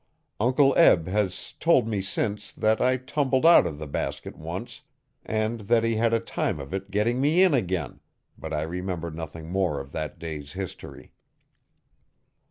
[0.39, 4.81] Uncle Eb has told me since, that I tumbled out of the basket once,
[5.23, 7.99] and that he had a time of it getting me in again,
[8.35, 11.11] but I remember nothing more of that day's history.